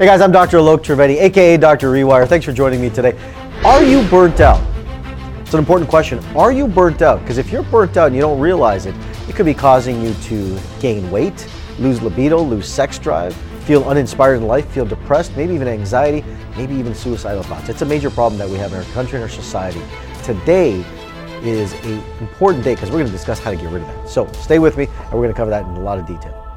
Hey 0.00 0.06
guys, 0.06 0.22
I'm 0.22 0.32
Dr. 0.32 0.56
Alok 0.56 0.78
Trivedi, 0.78 1.20
aka 1.20 1.58
Dr. 1.58 1.92
Rewire. 1.92 2.26
Thanks 2.26 2.46
for 2.46 2.54
joining 2.54 2.80
me 2.80 2.88
today. 2.88 3.12
Are 3.66 3.84
you 3.84 4.02
burnt 4.08 4.40
out? 4.40 4.58
It's 5.40 5.52
an 5.52 5.58
important 5.58 5.90
question. 5.90 6.24
Are 6.34 6.52
you 6.52 6.66
burnt 6.66 7.02
out? 7.02 7.20
Because 7.20 7.36
if 7.36 7.52
you're 7.52 7.64
burnt 7.64 7.98
out 7.98 8.06
and 8.06 8.14
you 8.14 8.22
don't 8.22 8.40
realize 8.40 8.86
it, 8.86 8.94
it 9.28 9.34
could 9.34 9.44
be 9.44 9.52
causing 9.52 10.00
you 10.00 10.14
to 10.14 10.58
gain 10.80 11.10
weight, 11.10 11.46
lose 11.78 12.00
libido, 12.00 12.40
lose 12.40 12.66
sex 12.66 12.98
drive, 12.98 13.36
feel 13.66 13.84
uninspired 13.84 14.38
in 14.38 14.46
life, 14.46 14.66
feel 14.70 14.86
depressed, 14.86 15.36
maybe 15.36 15.52
even 15.52 15.68
anxiety, 15.68 16.24
maybe 16.56 16.74
even 16.76 16.94
suicidal 16.94 17.42
thoughts. 17.42 17.68
It's 17.68 17.82
a 17.82 17.84
major 17.84 18.08
problem 18.08 18.38
that 18.38 18.48
we 18.48 18.56
have 18.56 18.72
in 18.72 18.78
our 18.78 18.92
country 18.94 19.16
and 19.16 19.22
our 19.22 19.28
society. 19.28 19.82
Today 20.22 20.82
is 21.42 21.74
an 21.84 22.02
important 22.20 22.64
day 22.64 22.74
because 22.74 22.88
we're 22.88 23.00
going 23.00 23.04
to 23.04 23.12
discuss 23.12 23.38
how 23.38 23.50
to 23.50 23.56
get 23.56 23.70
rid 23.70 23.82
of 23.82 23.88
that. 23.88 24.08
So 24.08 24.32
stay 24.32 24.58
with 24.58 24.78
me 24.78 24.86
and 24.86 25.12
we're 25.12 25.24
going 25.24 25.34
to 25.34 25.36
cover 25.36 25.50
that 25.50 25.66
in 25.66 25.72
a 25.72 25.80
lot 25.80 25.98
of 25.98 26.06
detail. 26.06 26.49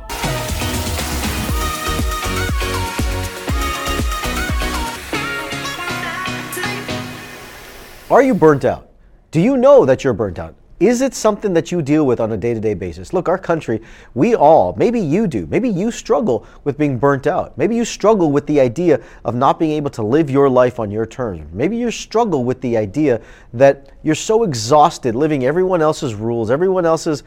Are 8.11 8.21
you 8.21 8.33
burnt 8.33 8.65
out? 8.65 8.89
Do 9.31 9.39
you 9.39 9.55
know 9.55 9.85
that 9.85 10.03
you're 10.03 10.11
burnt 10.11 10.37
out? 10.37 10.55
Is 10.81 10.99
it 10.99 11.13
something 11.13 11.53
that 11.53 11.71
you 11.71 11.81
deal 11.81 12.05
with 12.05 12.19
on 12.19 12.33
a 12.33 12.37
day 12.37 12.53
to 12.53 12.59
day 12.59 12.73
basis? 12.73 13.13
Look, 13.13 13.29
our 13.29 13.37
country, 13.37 13.81
we 14.13 14.35
all, 14.35 14.75
maybe 14.75 14.99
you 14.99 15.25
do, 15.25 15.47
maybe 15.47 15.69
you 15.69 15.89
struggle 15.89 16.45
with 16.65 16.77
being 16.77 16.99
burnt 16.99 17.27
out. 17.27 17.57
Maybe 17.57 17.77
you 17.77 17.85
struggle 17.85 18.29
with 18.29 18.45
the 18.45 18.59
idea 18.59 19.01
of 19.23 19.35
not 19.35 19.57
being 19.57 19.71
able 19.71 19.89
to 19.91 20.03
live 20.03 20.29
your 20.29 20.49
life 20.49 20.81
on 20.81 20.91
your 20.91 21.05
terms. 21.05 21.47
Maybe 21.53 21.77
you 21.77 21.91
struggle 21.91 22.43
with 22.43 22.59
the 22.59 22.75
idea 22.75 23.21
that 23.53 23.93
you're 24.03 24.15
so 24.15 24.43
exhausted 24.43 25.15
living 25.15 25.45
everyone 25.45 25.81
else's 25.81 26.13
rules, 26.13 26.51
everyone 26.51 26.85
else's 26.85 27.23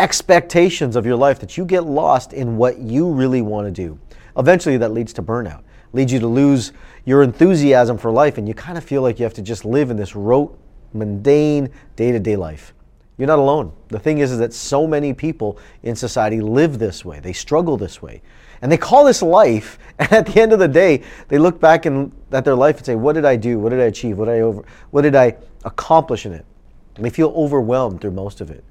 expectations 0.00 0.96
of 0.96 1.06
your 1.06 1.16
life 1.16 1.38
that 1.38 1.56
you 1.56 1.64
get 1.64 1.84
lost 1.84 2.32
in 2.32 2.56
what 2.56 2.78
you 2.78 3.08
really 3.08 3.40
want 3.40 3.68
to 3.68 3.70
do. 3.70 3.96
Eventually, 4.36 4.78
that 4.78 4.90
leads 4.90 5.12
to 5.12 5.22
burnout 5.22 5.62
leads 5.92 6.12
you 6.12 6.20
to 6.20 6.26
lose 6.26 6.72
your 7.04 7.22
enthusiasm 7.22 7.98
for 7.98 8.10
life, 8.10 8.38
and 8.38 8.46
you 8.46 8.54
kind 8.54 8.76
of 8.76 8.84
feel 8.84 9.02
like 9.02 9.18
you 9.18 9.24
have 9.24 9.34
to 9.34 9.42
just 9.42 9.64
live 9.64 9.90
in 9.90 9.96
this 9.96 10.14
rote, 10.14 10.58
mundane, 10.92 11.70
day 11.96 12.12
to 12.12 12.18
day 12.18 12.36
life. 12.36 12.74
You're 13.16 13.26
not 13.26 13.40
alone. 13.40 13.72
The 13.88 13.98
thing 13.98 14.18
is, 14.18 14.30
is 14.30 14.38
that 14.38 14.54
so 14.54 14.86
many 14.86 15.12
people 15.12 15.58
in 15.82 15.96
society 15.96 16.40
live 16.40 16.78
this 16.78 17.04
way. 17.04 17.18
They 17.18 17.32
struggle 17.32 17.76
this 17.76 18.00
way. 18.00 18.22
And 18.62 18.70
they 18.70 18.76
call 18.76 19.04
this 19.04 19.22
life, 19.22 19.78
and 19.98 20.12
at 20.12 20.26
the 20.26 20.40
end 20.40 20.52
of 20.52 20.60
the 20.60 20.68
day, 20.68 21.02
they 21.26 21.38
look 21.38 21.60
back 21.60 21.84
at 21.86 22.44
their 22.44 22.54
life 22.54 22.76
and 22.76 22.86
say, 22.86 22.94
What 22.94 23.14
did 23.14 23.24
I 23.24 23.36
do? 23.36 23.58
What 23.58 23.70
did 23.70 23.80
I 23.80 23.84
achieve? 23.84 24.18
What 24.18 24.26
did 24.26 24.36
I, 24.36 24.40
over, 24.40 24.64
what 24.90 25.02
did 25.02 25.16
I 25.16 25.36
accomplish 25.64 26.26
in 26.26 26.32
it? 26.32 26.44
And 26.96 27.04
they 27.04 27.10
feel 27.10 27.32
overwhelmed 27.36 28.00
through 28.00 28.12
most 28.12 28.40
of 28.40 28.50
it. 28.50 28.64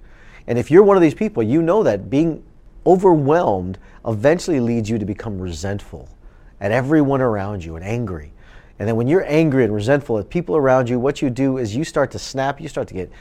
And 0.48 0.58
if 0.58 0.72
you're 0.72 0.84
one 0.84 0.96
of 0.96 1.02
these 1.02 1.14
people, 1.14 1.44
you 1.44 1.62
know 1.62 1.84
that 1.84 2.10
being 2.10 2.44
overwhelmed 2.86 3.78
eventually 4.06 4.62
leads 4.62 4.90
you 4.90 4.98
to 4.98 5.06
become 5.06 5.40
resentful 5.40 6.08
at 6.60 6.72
everyone 6.72 7.22
around 7.22 7.64
you 7.64 7.76
and 7.76 7.86
angry. 7.86 8.34
And 8.80 8.88
then 8.88 8.96
when 8.96 9.08
you're 9.08 9.26
angry 9.28 9.64
and 9.64 9.74
resentful 9.74 10.20
at 10.20 10.30
people 10.30 10.56
around 10.56 10.88
you, 10.88 11.00
what 11.00 11.22
you 11.22 11.30
do 11.30 11.58
is 11.58 11.76
you 11.76 11.84
start 11.84 12.12
to 12.12 12.20
snap, 12.20 12.62
you 12.62 12.68
start 12.68 12.88
to 12.90 12.94
get 12.94 13.12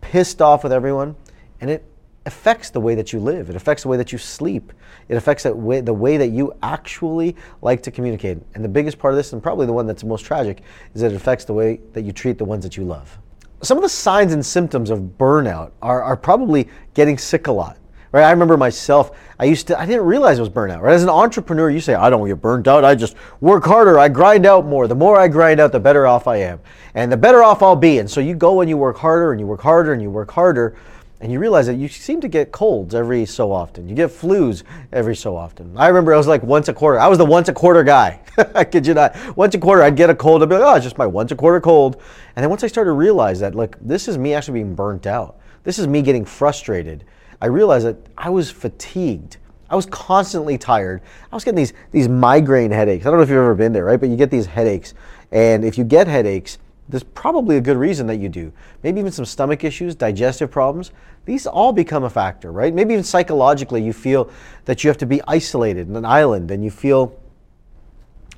pissed 0.00 0.40
off 0.40 0.62
with 0.62 0.72
everyone, 0.72 1.14
and 1.60 1.70
it 1.70 1.84
affects 2.26 2.70
the 2.70 2.80
way 2.80 2.94
that 2.94 3.12
you 3.12 3.20
live. 3.20 3.50
It 3.50 3.56
affects 3.56 3.82
the 3.82 3.90
way 3.90 3.98
that 3.98 4.12
you 4.12 4.18
sleep. 4.18 4.72
It 5.08 5.16
affects 5.16 5.42
that 5.42 5.56
way, 5.56 5.82
the 5.82 5.92
way 5.92 6.16
that 6.16 6.28
you 6.28 6.54
actually 6.62 7.36
like 7.60 7.82
to 7.82 7.90
communicate. 7.90 8.38
And 8.54 8.64
the 8.64 8.68
biggest 8.68 8.98
part 8.98 9.12
of 9.12 9.16
this, 9.16 9.34
and 9.34 9.42
probably 9.42 9.66
the 9.66 9.72
one 9.74 9.86
that's 9.86 10.04
most 10.04 10.24
tragic, 10.24 10.62
is 10.94 11.02
that 11.02 11.12
it 11.12 11.16
affects 11.16 11.44
the 11.44 11.52
way 11.52 11.80
that 11.92 12.02
you 12.02 12.12
treat 12.12 12.38
the 12.38 12.44
ones 12.44 12.64
that 12.64 12.78
you 12.78 12.84
love. 12.84 13.18
Some 13.62 13.76
of 13.76 13.82
the 13.82 13.88
signs 13.90 14.32
and 14.32 14.44
symptoms 14.44 14.90
of 14.90 15.00
burnout 15.18 15.72
are, 15.82 16.02
are 16.02 16.16
probably 16.16 16.68
getting 16.94 17.18
sick 17.18 17.46
a 17.46 17.52
lot 17.52 17.78
right? 18.14 18.22
I 18.22 18.30
remember 18.30 18.56
myself, 18.56 19.10
I 19.40 19.44
used 19.44 19.66
to, 19.66 19.78
I 19.78 19.86
didn't 19.86 20.04
realize 20.04 20.38
it 20.38 20.40
was 20.40 20.48
burnout, 20.48 20.80
right? 20.80 20.94
As 20.94 21.02
an 21.02 21.08
entrepreneur, 21.08 21.68
you 21.68 21.80
say, 21.80 21.94
I 21.94 22.08
don't 22.10 22.24
get 22.28 22.40
burnt 22.40 22.68
out. 22.68 22.84
I 22.84 22.94
just 22.94 23.16
work 23.40 23.64
harder. 23.64 23.98
I 23.98 24.08
grind 24.08 24.46
out 24.46 24.64
more. 24.66 24.86
The 24.86 24.94
more 24.94 25.18
I 25.18 25.26
grind 25.26 25.58
out, 25.58 25.72
the 25.72 25.80
better 25.80 26.06
off 26.06 26.28
I 26.28 26.36
am. 26.36 26.60
And 26.94 27.10
the 27.10 27.16
better 27.16 27.42
off 27.42 27.60
I'll 27.60 27.74
be. 27.74 27.98
And 27.98 28.08
so 28.08 28.20
you 28.20 28.36
go 28.36 28.60
and 28.60 28.70
you 28.70 28.76
work 28.76 28.98
harder 28.98 29.32
and 29.32 29.40
you 29.40 29.48
work 29.48 29.60
harder 29.60 29.92
and 29.92 30.00
you 30.00 30.10
work 30.10 30.30
harder. 30.30 30.76
And 31.20 31.32
you 31.32 31.40
realize 31.40 31.66
that 31.66 31.74
you 31.74 31.88
seem 31.88 32.20
to 32.20 32.28
get 32.28 32.52
colds 32.52 32.94
every 32.94 33.26
so 33.26 33.50
often. 33.50 33.88
You 33.88 33.96
get 33.96 34.10
flus 34.10 34.62
every 34.92 35.16
so 35.16 35.34
often. 35.34 35.76
I 35.76 35.88
remember 35.88 36.14
I 36.14 36.16
was 36.16 36.28
like 36.28 36.44
once 36.44 36.68
a 36.68 36.72
quarter. 36.72 37.00
I 37.00 37.08
was 37.08 37.18
the 37.18 37.24
once 37.24 37.48
a 37.48 37.52
quarter 37.52 37.82
guy. 37.82 38.20
I 38.54 38.62
kid 38.62 38.86
you 38.86 38.94
not. 38.94 39.16
Once 39.36 39.56
a 39.56 39.58
quarter, 39.58 39.82
I'd 39.82 39.96
get 39.96 40.08
a 40.08 40.14
cold. 40.14 40.40
I'd 40.40 40.48
be 40.48 40.54
like, 40.54 40.64
oh, 40.64 40.74
it's 40.76 40.84
just 40.84 40.98
my 40.98 41.06
once 41.06 41.32
a 41.32 41.36
quarter 41.36 41.60
cold. 41.60 42.00
And 42.36 42.44
then 42.44 42.50
once 42.50 42.62
I 42.62 42.68
started 42.68 42.90
to 42.90 42.94
realize 42.94 43.40
that, 43.40 43.56
look, 43.56 43.76
this 43.80 44.06
is 44.06 44.18
me 44.18 44.34
actually 44.34 44.62
being 44.62 44.76
burnt 44.76 45.06
out. 45.06 45.40
This 45.64 45.80
is 45.80 45.88
me 45.88 46.00
getting 46.00 46.24
frustrated 46.24 47.04
I 47.40 47.46
realized 47.46 47.86
that 47.86 47.96
I 48.16 48.30
was 48.30 48.50
fatigued. 48.50 49.38
I 49.70 49.76
was 49.76 49.86
constantly 49.86 50.58
tired. 50.58 51.02
I 51.32 51.34
was 51.34 51.44
getting 51.44 51.56
these 51.56 51.72
these 51.90 52.08
migraine 52.08 52.70
headaches. 52.70 53.06
I 53.06 53.10
don't 53.10 53.18
know 53.18 53.22
if 53.22 53.28
you've 53.28 53.38
ever 53.38 53.54
been 53.54 53.72
there, 53.72 53.84
right? 53.84 53.98
But 53.98 54.08
you 54.08 54.16
get 54.16 54.30
these 54.30 54.46
headaches, 54.46 54.94
and 55.32 55.64
if 55.64 55.78
you 55.78 55.84
get 55.84 56.06
headaches, 56.06 56.58
there's 56.88 57.02
probably 57.02 57.56
a 57.56 57.60
good 57.60 57.76
reason 57.76 58.06
that 58.08 58.16
you 58.16 58.28
do. 58.28 58.52
Maybe 58.82 59.00
even 59.00 59.10
some 59.10 59.24
stomach 59.24 59.64
issues, 59.64 59.94
digestive 59.94 60.50
problems. 60.50 60.92
These 61.24 61.46
all 61.46 61.72
become 61.72 62.04
a 62.04 62.10
factor, 62.10 62.52
right? 62.52 62.74
Maybe 62.74 62.92
even 62.92 63.04
psychologically, 63.04 63.82
you 63.82 63.94
feel 63.94 64.30
that 64.66 64.84
you 64.84 64.88
have 64.88 64.98
to 64.98 65.06
be 65.06 65.22
isolated 65.26 65.88
in 65.88 65.96
an 65.96 66.04
island, 66.04 66.50
and 66.50 66.62
you 66.62 66.70
feel 66.70 67.18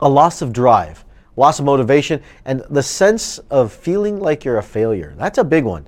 a 0.00 0.08
loss 0.08 0.42
of 0.42 0.52
drive, 0.52 1.04
loss 1.36 1.58
of 1.58 1.64
motivation, 1.64 2.22
and 2.44 2.62
the 2.70 2.82
sense 2.82 3.38
of 3.50 3.72
feeling 3.72 4.20
like 4.20 4.44
you're 4.44 4.58
a 4.58 4.62
failure. 4.62 5.14
That's 5.18 5.38
a 5.38 5.44
big 5.44 5.64
one 5.64 5.86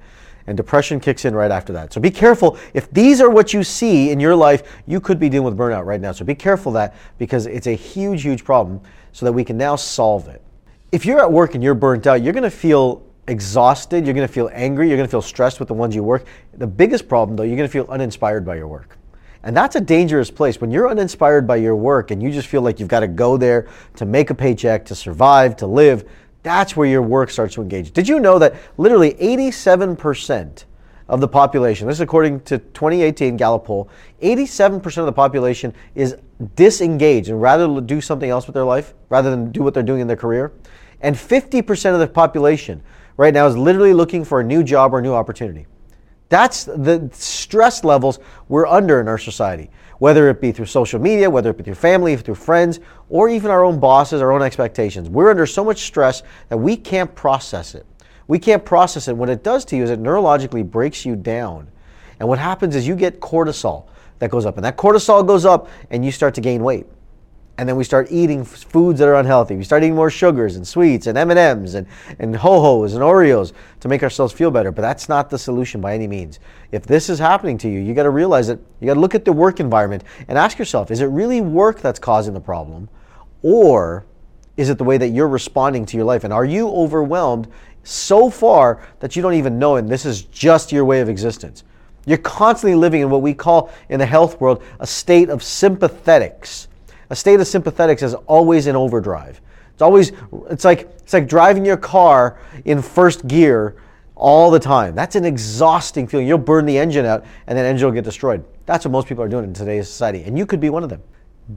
and 0.48 0.56
depression 0.56 0.98
kicks 0.98 1.26
in 1.26 1.34
right 1.34 1.50
after 1.50 1.74
that. 1.74 1.92
So 1.92 2.00
be 2.00 2.10
careful. 2.10 2.58
If 2.72 2.90
these 2.90 3.20
are 3.20 3.28
what 3.28 3.52
you 3.52 3.62
see 3.62 4.10
in 4.10 4.18
your 4.18 4.34
life, 4.34 4.62
you 4.86 4.98
could 4.98 5.20
be 5.20 5.28
dealing 5.28 5.44
with 5.44 5.58
burnout 5.58 5.84
right 5.84 6.00
now. 6.00 6.10
So 6.12 6.24
be 6.24 6.34
careful 6.34 6.72
that 6.72 6.96
because 7.18 7.44
it's 7.44 7.66
a 7.66 7.74
huge, 7.74 8.22
huge 8.22 8.44
problem 8.44 8.80
so 9.12 9.26
that 9.26 9.32
we 9.32 9.44
can 9.44 9.58
now 9.58 9.76
solve 9.76 10.26
it. 10.28 10.42
If 10.90 11.04
you're 11.04 11.20
at 11.20 11.30
work 11.30 11.54
and 11.54 11.62
you're 11.62 11.74
burnt 11.74 12.06
out, 12.06 12.22
you're 12.22 12.32
going 12.32 12.44
to 12.44 12.50
feel 12.50 13.04
exhausted, 13.26 14.06
you're 14.06 14.14
going 14.14 14.26
to 14.26 14.32
feel 14.32 14.48
angry, 14.54 14.88
you're 14.88 14.96
going 14.96 15.06
to 15.06 15.10
feel 15.10 15.20
stressed 15.20 15.58
with 15.58 15.68
the 15.68 15.74
ones 15.74 15.94
you 15.94 16.02
work. 16.02 16.24
The 16.54 16.66
biggest 16.66 17.08
problem 17.08 17.36
though, 17.36 17.42
you're 17.42 17.56
going 17.56 17.68
to 17.68 17.72
feel 17.72 17.86
uninspired 17.90 18.46
by 18.46 18.56
your 18.56 18.68
work. 18.68 18.96
And 19.42 19.54
that's 19.54 19.76
a 19.76 19.82
dangerous 19.82 20.30
place. 20.30 20.62
When 20.62 20.70
you're 20.70 20.88
uninspired 20.88 21.46
by 21.46 21.56
your 21.56 21.76
work 21.76 22.10
and 22.10 22.22
you 22.22 22.32
just 22.32 22.48
feel 22.48 22.62
like 22.62 22.80
you've 22.80 22.88
got 22.88 23.00
to 23.00 23.08
go 23.08 23.36
there 23.36 23.68
to 23.96 24.06
make 24.06 24.30
a 24.30 24.34
paycheck, 24.34 24.86
to 24.86 24.94
survive, 24.94 25.56
to 25.56 25.66
live, 25.66 26.08
that's 26.48 26.76
where 26.76 26.88
your 26.88 27.02
work 27.02 27.30
starts 27.30 27.54
to 27.54 27.62
engage. 27.62 27.92
Did 27.92 28.08
you 28.08 28.18
know 28.20 28.38
that 28.38 28.54
literally 28.76 29.14
87% 29.14 30.64
of 31.08 31.20
the 31.20 31.28
population, 31.28 31.86
this 31.86 31.96
is 31.96 32.00
according 32.00 32.40
to 32.40 32.58
2018 32.58 33.36
Gallup 33.36 33.64
poll, 33.64 33.88
87% 34.22 34.98
of 34.98 35.06
the 35.06 35.12
population 35.12 35.74
is 35.94 36.16
disengaged 36.54 37.28
and 37.28 37.40
rather 37.40 37.80
do 37.80 38.00
something 38.00 38.30
else 38.30 38.46
with 38.46 38.54
their 38.54 38.64
life 38.64 38.94
rather 39.08 39.30
than 39.30 39.50
do 39.50 39.62
what 39.62 39.74
they're 39.74 39.82
doing 39.82 40.00
in 40.00 40.06
their 40.06 40.16
career. 40.16 40.52
And 41.00 41.14
50% 41.14 41.94
of 41.94 42.00
the 42.00 42.08
population 42.08 42.82
right 43.16 43.32
now 43.32 43.46
is 43.46 43.56
literally 43.56 43.92
looking 43.92 44.24
for 44.24 44.40
a 44.40 44.44
new 44.44 44.62
job 44.62 44.92
or 44.92 44.98
a 44.98 45.02
new 45.02 45.14
opportunity. 45.14 45.66
That's 46.28 46.64
the 46.64 47.08
stress 47.12 47.84
levels 47.84 48.18
we're 48.48 48.66
under 48.66 49.00
in 49.00 49.08
our 49.08 49.18
society, 49.18 49.70
whether 49.98 50.28
it 50.28 50.40
be 50.40 50.52
through 50.52 50.66
social 50.66 51.00
media, 51.00 51.28
whether 51.30 51.50
it 51.50 51.56
be 51.56 51.64
through 51.64 51.74
family, 51.74 52.16
through 52.16 52.34
friends, 52.34 52.80
or 53.08 53.28
even 53.28 53.50
our 53.50 53.64
own 53.64 53.80
bosses, 53.80 54.20
our 54.20 54.32
own 54.32 54.42
expectations. 54.42 55.08
We're 55.08 55.30
under 55.30 55.46
so 55.46 55.64
much 55.64 55.82
stress 55.82 56.22
that 56.50 56.56
we 56.56 56.76
can't 56.76 57.14
process 57.14 57.74
it. 57.74 57.86
We 58.26 58.38
can't 58.38 58.64
process 58.64 59.08
it. 59.08 59.16
What 59.16 59.30
it 59.30 59.42
does 59.42 59.64
to 59.66 59.76
you 59.76 59.84
is 59.84 59.90
it 59.90 60.02
neurologically 60.02 60.68
breaks 60.68 61.06
you 61.06 61.16
down. 61.16 61.68
And 62.20 62.28
what 62.28 62.38
happens 62.38 62.76
is 62.76 62.86
you 62.86 62.94
get 62.94 63.20
cortisol 63.20 63.86
that 64.18 64.30
goes 64.30 64.44
up, 64.44 64.56
and 64.56 64.64
that 64.64 64.76
cortisol 64.76 65.26
goes 65.26 65.46
up, 65.46 65.68
and 65.90 66.04
you 66.04 66.12
start 66.12 66.34
to 66.34 66.40
gain 66.40 66.62
weight 66.62 66.86
and 67.58 67.68
then 67.68 67.74
we 67.74 67.82
start 67.82 68.06
eating 68.12 68.44
foods 68.44 69.00
that 69.00 69.08
are 69.08 69.16
unhealthy. 69.16 69.56
We 69.56 69.64
start 69.64 69.82
eating 69.82 69.96
more 69.96 70.10
sugars 70.10 70.54
and 70.54 70.66
sweets 70.66 71.08
and 71.08 71.18
M&Ms 71.18 71.74
and, 71.74 71.88
and 72.20 72.36
Ho-Hos 72.36 72.94
and 72.94 73.02
Oreos 73.02 73.52
to 73.80 73.88
make 73.88 74.04
ourselves 74.04 74.32
feel 74.32 74.52
better. 74.52 74.70
But 74.70 74.82
that's 74.82 75.08
not 75.08 75.28
the 75.28 75.38
solution 75.38 75.80
by 75.80 75.92
any 75.92 76.06
means. 76.06 76.38
If 76.70 76.86
this 76.86 77.10
is 77.10 77.18
happening 77.18 77.58
to 77.58 77.68
you, 77.68 77.80
you 77.80 77.94
got 77.94 78.04
to 78.04 78.10
realize 78.10 78.46
that 78.46 78.60
you 78.78 78.86
got 78.86 78.94
to 78.94 79.00
look 79.00 79.16
at 79.16 79.24
the 79.24 79.32
work 79.32 79.58
environment 79.58 80.04
and 80.28 80.38
ask 80.38 80.56
yourself, 80.56 80.92
is 80.92 81.00
it 81.00 81.06
really 81.06 81.40
work 81.40 81.80
that's 81.80 81.98
causing 81.98 82.32
the 82.32 82.40
problem? 82.40 82.88
Or 83.42 84.06
is 84.56 84.70
it 84.70 84.78
the 84.78 84.84
way 84.84 84.96
that 84.96 85.08
you're 85.08 85.28
responding 85.28 85.84
to 85.86 85.96
your 85.96 86.06
life? 86.06 86.22
And 86.22 86.32
are 86.32 86.44
you 86.44 86.68
overwhelmed 86.68 87.48
so 87.82 88.30
far 88.30 88.86
that 89.00 89.16
you 89.16 89.22
don't 89.22 89.34
even 89.34 89.58
know 89.58 89.76
and 89.76 89.88
this 89.88 90.06
is 90.06 90.22
just 90.22 90.70
your 90.70 90.84
way 90.84 91.00
of 91.00 91.08
existence? 91.08 91.64
You're 92.06 92.18
constantly 92.18 92.76
living 92.76 93.00
in 93.00 93.10
what 93.10 93.20
we 93.20 93.34
call 93.34 93.72
in 93.88 93.98
the 93.98 94.06
health 94.06 94.40
world 94.40 94.62
a 94.78 94.86
state 94.86 95.28
of 95.28 95.40
sympathetics 95.40 96.68
a 97.10 97.16
state 97.16 97.40
of 97.40 97.46
sympathetics 97.46 98.02
is 98.02 98.14
always 98.14 98.66
in 98.66 98.76
overdrive. 98.76 99.40
It's 99.72 99.82
always 99.82 100.12
it's 100.50 100.64
like 100.64 100.80
it's 100.98 101.12
like 101.12 101.28
driving 101.28 101.64
your 101.64 101.76
car 101.76 102.38
in 102.64 102.82
first 102.82 103.26
gear 103.26 103.76
all 104.14 104.50
the 104.50 104.58
time. 104.58 104.94
That's 104.94 105.16
an 105.16 105.24
exhausting 105.24 106.06
feeling. 106.06 106.26
You'll 106.26 106.38
burn 106.38 106.66
the 106.66 106.76
engine 106.76 107.06
out 107.06 107.24
and 107.46 107.56
then 107.56 107.64
engine 107.64 107.86
will 107.86 107.94
get 107.94 108.04
destroyed. 108.04 108.44
That's 108.66 108.84
what 108.84 108.90
most 108.90 109.06
people 109.06 109.22
are 109.22 109.28
doing 109.28 109.44
in 109.44 109.54
today's 109.54 109.86
society. 109.86 110.24
And 110.24 110.36
you 110.36 110.44
could 110.44 110.60
be 110.60 110.68
one 110.68 110.82
of 110.82 110.90
them. 110.90 111.02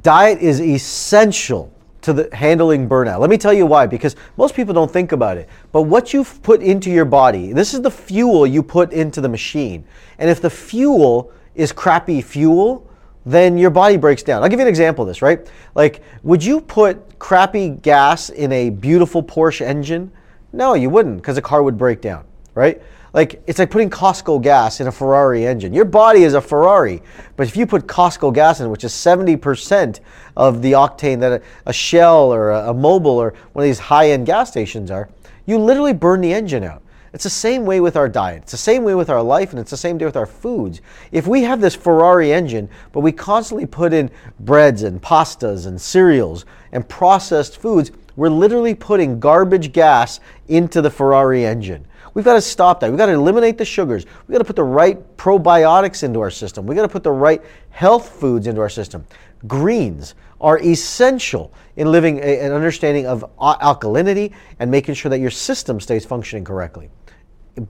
Diet 0.03 0.39
is 0.39 0.62
essential 0.62 1.74
to 2.01 2.13
the 2.13 2.30
handling 2.36 2.88
burnout. 2.88 3.19
Let 3.19 3.30
me 3.30 3.38
tell 3.38 3.54
you 3.54 3.65
why 3.65 3.88
because 3.88 4.15
most 4.38 4.56
people 4.56 4.74
don't 4.74 4.92
think 4.92 5.12
about 5.12 5.38
it. 5.38 5.50
But 5.71 5.83
what 5.83 6.13
you've 6.13 6.42
put 6.44 6.62
into 6.62 6.89
your 6.89 7.06
body, 7.06 7.54
this 7.54 7.74
is 7.74 7.81
the 7.81 7.92
fuel 7.92 8.45
you 8.47 8.63
put 8.63 8.94
into 8.94 9.21
the 9.21 9.30
machine. 9.30 9.83
And 10.18 10.30
if 10.30 10.42
the 10.42 10.50
fuel 10.50 11.31
is 11.56 11.71
crappy 11.71 12.21
fuel, 12.21 12.88
then 13.25 13.57
your 13.57 13.69
body 13.69 13.97
breaks 13.97 14.23
down. 14.23 14.41
I'll 14.41 14.50
give 14.50 14.59
you 14.59 14.65
an 14.65 14.69
example 14.69 15.03
of 15.03 15.07
this, 15.07 15.21
right? 15.21 15.47
Like, 15.75 16.01
would 16.23 16.44
you 16.44 16.62
put 16.62 17.19
crappy 17.19 17.69
gas 17.69 18.29
in 18.29 18.51
a 18.51 18.69
beautiful 18.69 19.21
Porsche 19.21 19.65
engine? 19.65 20.12
No, 20.53 20.73
you 20.73 20.89
wouldn't, 20.89 21.18
because 21.18 21.35
the 21.35 21.41
car 21.41 21.63
would 21.63 21.77
break 21.77 22.01
down, 22.01 22.25
right? 22.56 22.81
Like, 23.13 23.44
it's 23.45 23.59
like 23.59 23.69
putting 23.69 23.89
Costco 23.89 24.41
gas 24.41 24.79
in 24.79 24.88
a 24.88 24.91
Ferrari 24.91 25.45
engine. 25.45 25.73
Your 25.73 25.85
body 25.85 26.23
is 26.23 26.33
a 26.33 26.41
Ferrari, 26.41 27.01
but 27.35 27.45
if 27.45 27.57
you 27.57 27.65
put 27.65 27.85
Costco 27.85 28.33
gas 28.33 28.62
in, 28.62 28.69
which 28.69 28.85
is 28.85 28.94
70% 28.94 30.00
of 30.38 30.62
the 30.62 30.71
octane 30.71 31.19
that 31.19 31.41
a, 31.41 31.41
a 31.65 31.73
Shell 31.73 32.33
or 32.33 32.51
a, 32.51 32.69
a 32.69 32.73
Mobil 32.73 33.06
or 33.07 33.33
one 33.51 33.63
of 33.63 33.69
these 33.69 33.79
high 33.79 34.12
end 34.12 34.25
gas 34.25 34.50
stations 34.50 34.89
are, 34.89 35.09
you 35.45 35.57
literally 35.57 35.94
burn 35.94 36.21
the 36.21 36.33
engine 36.33 36.63
out. 36.63 36.81
It's 37.13 37.25
the 37.25 37.30
same 37.30 37.66
way 37.66 37.81
with 37.81 37.98
our 37.98 38.08
diet. 38.08 38.44
It's 38.44 38.54
the 38.54 38.58
same 38.58 38.84
way 38.84 38.96
with 38.96 39.10
our 39.10 39.22
life, 39.22 39.52
and 39.52 39.60
it's 39.60 39.72
the 39.72 39.78
same 39.78 39.98
way 39.98 40.06
with 40.06 40.16
our 40.16 40.25
foods. 40.25 40.81
If 41.12 41.28
we 41.28 41.42
have 41.44 41.60
this 41.60 41.75
Ferrari 41.75 42.31
engine, 42.31 42.69
but 42.94 43.02
we 43.02 43.12
constantly 43.12 43.66
put 43.66 43.92
in 43.92 44.10
breads 44.40 44.84
and 44.84 45.02
pastas 45.02 45.68
and 45.68 45.80
cereals 45.80 46.46
and 46.72 46.88
processed 46.88 47.58
foods, 47.58 47.92
we're 48.16 48.30
literally 48.30 48.74
putting 48.74 49.19
garbage 49.19 49.74
gas 49.74 50.22
into 50.48 50.81
the 50.81 50.90
Ferrari 50.90 51.46
engine. 51.46 51.86
We've 52.13 52.25
got 52.25 52.34
to 52.34 52.42
stop 52.42 52.80
that. 52.80 52.90
We've 52.90 52.98
got 52.98 53.06
to 53.08 53.14
eliminate 53.14 53.57
the 53.57 53.66
sugars. 53.66 54.06
We've 54.28 54.34
got 54.34 54.40
to 54.40 54.46
put 54.46 54.56
the 54.56 54.64
right 54.64 55.18
probiotics 55.18 56.04
into 56.04 56.19
our 56.19 56.31
system. 56.31 56.66
We've 56.66 56.75
got 56.75 56.84
to 56.84 56.90
put 56.90 57.04
the 57.04 57.12
right 57.12 57.42
health 57.69 58.10
foods 58.10 58.48
into 58.48 58.62
our 58.62 58.69
system. 58.69 59.06
Greens 59.48 60.16
are 60.42 60.60
essential 60.60 61.54
in 61.78 61.90
living 61.90 62.20
an 62.20 62.52
understanding 62.52 63.08
of 63.08 63.24
alkalinity 63.38 64.34
and 64.60 64.70
making 64.70 64.96
sure 64.96 65.10
that 65.10 65.20
your 65.20 65.32
system 65.32 65.80
stays 65.80 66.04
functioning 66.04 66.44
correctly 66.44 66.90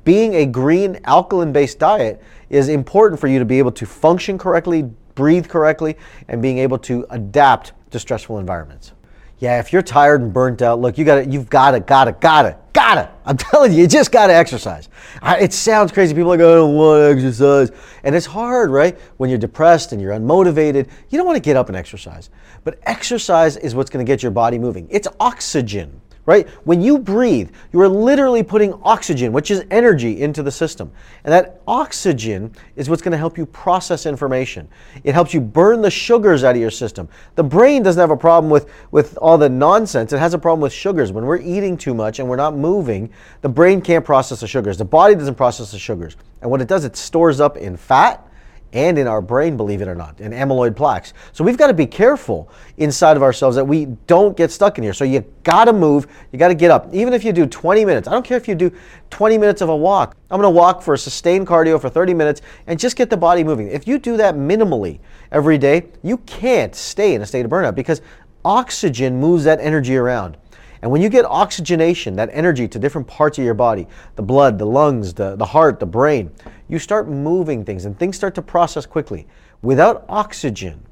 being 0.04 0.36
a 0.36 0.46
green 0.46 1.00
alkaline 1.06 1.52
based 1.52 1.80
diet 1.80 2.22
is 2.50 2.70
important 2.70 3.20
for 3.20 3.28
you 3.28 3.40
to 3.40 3.46
be 3.46 3.58
able 3.60 3.72
to 3.72 3.86
function 3.86 4.38
correctly, 4.38 4.84
breathe 5.16 5.48
correctly, 5.48 5.98
and 6.28 6.42
being 6.42 6.58
able 6.58 6.78
to 6.78 7.06
adapt 7.10 7.74
to 7.92 8.00
stressful 8.00 8.40
environments. 8.40 8.94
Yeah, 9.40 9.60
if 9.60 9.74
you're 9.74 9.82
tired 9.82 10.22
and 10.22 10.32
burnt 10.32 10.62
out, 10.62 10.80
look, 10.80 10.98
you 10.98 11.06
got 11.06 11.16
to, 11.16 11.30
you've 11.30 11.50
got 11.50 11.72
to, 11.72 11.80
got 11.80 12.06
to, 12.06 12.12
got 12.14 12.44
to, 12.44 12.58
got 12.74 12.96
to. 12.96 13.12
I'm 13.26 13.38
telling 13.52 13.72
you, 13.74 13.82
you 13.82 13.88
just 13.88 14.12
got 14.12 14.28
to 14.28 14.34
exercise. 14.34 14.90
It 15.24 15.54
sounds 15.54 15.92
crazy. 15.92 16.14
People 16.14 16.34
are 16.34 16.38
like, 16.38 16.46
I 16.46 16.56
don't 16.56 16.76
want 16.76 17.02
to 17.02 17.10
exercise. 17.10 17.72
And 18.04 18.16
it's 18.16 18.26
hard, 18.26 18.72
right? 18.72 18.98
When 19.18 19.30
you're 19.30 19.40
depressed 19.40 19.92
and 19.92 20.02
you're 20.02 20.14
unmotivated, 20.14 20.90
you 21.10 21.18
don't 21.18 21.28
want 21.28 21.38
to 21.38 21.42
get 21.42 21.56
up 21.56 21.68
and 21.68 21.76
exercise. 21.76 22.30
But 22.64 22.80
exercise 22.84 23.58
is 23.58 23.76
what's 23.76 23.90
to 23.90 24.04
get 24.04 24.24
your 24.24 24.32
body 24.32 24.58
moving. 24.60 24.88
It's 24.90 25.08
oxygen 25.20 26.02
right? 26.26 26.48
When 26.64 26.82
you 26.82 27.00
breathe, 27.00 27.50
you 27.74 27.82
are 27.82 27.88
literally 27.88 28.44
putting 28.44 28.74
oxygen, 28.84 29.34
which 29.34 29.50
is 29.52 29.66
energy, 29.72 30.22
into 30.22 30.44
the 30.44 30.52
system. 30.52 30.92
And 31.24 31.34
that 31.34 31.62
oxygen 31.68 32.52
is 32.76 32.90
what's 32.90 33.02
going 33.02 33.12
to 33.12 33.18
help 33.18 33.38
you 33.38 33.46
process 33.46 34.06
information. 34.06 34.68
It 35.04 35.14
helps 35.14 35.34
you 35.34 35.42
burn 35.42 35.82
the 35.82 35.92
sugars 35.92 36.44
out 36.44 36.56
of 36.56 36.62
your 36.62 36.72
system. 36.72 37.10
The 37.36 37.44
brain 37.44 37.84
doesn't 37.84 38.00
have 38.00 38.12
a 38.12 38.18
problem 38.18 38.52
with, 38.52 38.70
with 38.92 39.18
all 39.18 39.38
the 39.38 39.50
nonsense, 39.50 40.14
it 40.14 40.20
has 40.20 40.34
a 40.34 40.40
problem 40.40 40.62
with 40.62 40.74
sugars. 40.74 41.12
When 41.12 41.26
we're 41.26 41.42
eating 41.42 41.78
too 41.78 41.94
much 41.94 42.20
and 42.20 42.30
we're 42.30 42.36
not 42.36 42.56
moving, 42.56 43.10
the 43.42 43.50
brain 43.50 43.82
can't 43.82 44.06
process 44.06 44.42
the 44.42 44.48
sugars. 44.48 44.78
The 44.78 44.86
body 44.86 45.16
doesn't 45.16 45.36
process 45.36 45.72
the 45.72 45.80
sugars. 45.80 46.16
And 46.42 46.50
what 46.50 46.62
it 46.62 46.68
does, 46.68 46.86
it 46.86 46.96
stores 46.96 47.40
up 47.40 47.58
in 47.58 47.78
fat 47.78 48.28
and 48.74 48.98
in 48.98 49.08
our 49.08 49.22
brain, 49.22 49.58
believe 49.58 49.82
it 49.82 49.88
or 49.88 49.96
not, 49.96 50.20
in 50.22 50.32
amyloid 50.32 50.76
plaques. 50.76 51.14
So 51.34 51.44
we've 51.44 51.58
got 51.58 51.68
to 51.68 51.74
be 51.74 51.86
careful 51.86 52.50
inside 52.78 53.18
of 53.18 53.24
ourselves 53.24 53.56
that 53.56 53.66
we 53.66 53.86
don't 54.08 54.36
get 54.38 54.52
stuck 54.52 54.78
in 54.78 54.84
here. 54.84 54.94
So 54.94 55.04
you 55.04 55.26
got 55.44 55.66
to 55.66 55.74
move, 55.74 56.08
you 56.32 56.40
got 56.40 56.48
to 56.48 56.56
get 56.56 56.72
up. 56.72 56.94
Even 56.94 57.14
if 57.14 57.24
you 57.24 57.34
do 57.34 57.46
20 57.46 57.84
minutes, 57.86 58.08
I 58.08 58.12
don't 58.12 58.26
care 58.26 58.38
if 58.38 58.48
you 58.48 58.56
do 58.56 58.72
20 59.10 59.38
minutes 59.38 59.62
of 59.62 59.70
a 59.70 59.76
walk. 59.76 60.16
I'm 60.30 60.40
going 60.40 60.54
to 60.54 60.58
walk 60.58 60.82
for 60.82 60.94
a 60.94 60.98
sustained 60.98 61.48
cardio 61.48 61.80
for 61.80 61.90
30 61.90 62.14
minutes 62.14 62.42
and 62.68 62.80
just 62.80 62.96
get 62.96 63.10
the 63.10 63.18
body 63.18 63.44
moving. 63.44 63.68
If 63.68 63.88
you 63.88 64.00
do 64.00 64.16
that 64.18 64.36
minimally 64.36 65.00
every 65.32 65.58
day, 65.58 65.88
you 66.02 66.18
can't 66.20 66.74
stay 66.74 67.14
in 67.14 67.22
a 67.22 67.26
state 67.26 67.46
of 67.46 67.52
burnout 67.52 67.76
because 67.76 68.02
oxygen 68.46 69.20
moves 69.20 69.44
that 69.44 69.60
energy 69.60 69.98
around. 69.98 70.38
And 70.82 70.90
when 70.90 71.02
you 71.02 71.10
get 71.10 71.26
oxygenation, 71.26 72.16
that 72.16 72.30
energy 72.32 72.68
to 72.68 72.80
different 72.80 73.08
parts 73.08 73.38
of 73.38 73.46
your 73.46 73.54
body, 73.54 73.88
the 74.16 74.24
blood, 74.24 74.58
the 74.58 74.66
lungs, 74.66 75.14
the, 75.14 75.36
the 75.36 75.46
heart, 75.46 75.80
the 75.80 75.86
brain, 75.86 76.32
you 76.68 76.80
start 76.80 77.08
moving 77.08 77.64
things 77.64 77.86
and 77.86 77.98
things 77.98 78.16
start 78.16 78.34
to 78.36 78.42
process 78.42 78.86
quickly. 78.86 79.28
Without 79.62 80.06
oxygen, 80.10 80.84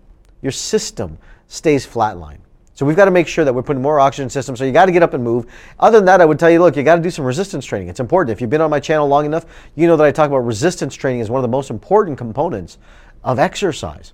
your 0.42 0.52
system 0.52 1.18
stays 1.48 1.88
flatline. 1.88 2.38
So 2.80 2.86
we've 2.86 2.96
got 2.96 3.06
to 3.06 3.12
make 3.12 3.28
sure 3.28 3.44
that 3.44 3.54
we're 3.54 3.64
putting 3.64 3.82
more 3.82 4.00
oxygen 4.00 4.30
system. 4.30 4.56
So 4.56 4.64
you 4.64 4.72
got 4.72 4.86
to 4.86 4.94
get 4.94 5.04
up 5.04 5.14
and 5.14 5.22
move. 5.22 5.48
Other 5.80 5.98
than 5.98 6.06
that, 6.06 6.22
I 6.22 6.26
would 6.26 6.40
tell 6.40 6.50
you, 6.50 6.60
look, 6.60 6.78
you 6.78 6.84
got 6.84 6.96
to 6.96 7.02
do 7.02 7.10
some 7.10 7.26
resistance 7.26 7.66
training. 7.66 7.90
It's 7.90 8.00
important. 8.00 8.32
If 8.32 8.40
you've 8.40 8.50
been 8.50 8.62
on 8.62 8.70
my 8.70 8.80
channel 8.80 9.06
long 9.06 9.26
enough, 9.26 9.46
you 9.76 9.86
know 9.86 9.98
that 9.98 10.06
I 10.06 10.12
talk 10.12 10.28
about 10.28 10.46
resistance 10.46 10.96
training 10.96 11.20
as 11.20 11.30
one 11.30 11.40
of 11.40 11.42
the 11.42 11.52
most 11.52 11.72
important 11.72 12.18
components 12.18 12.78
of 13.24 13.38
exercise. 13.38 14.14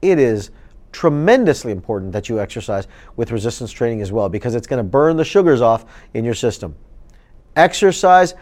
It 0.00 0.20
is 0.20 0.50
tremendously 0.94 1.72
important 1.72 2.12
that 2.12 2.28
you 2.28 2.40
exercise 2.40 2.86
with 3.16 3.32
resistance 3.32 3.72
training 3.72 4.00
as 4.00 4.12
well 4.12 4.28
because 4.28 4.54
it's 4.54 4.66
going 4.66 4.78
to 4.78 4.88
burn 4.88 5.16
the 5.16 5.24
sugars 5.24 5.60
off 5.60 5.84
in 6.14 6.24
your 6.24 6.34
system. 6.34 6.74
Exercise 7.56 8.34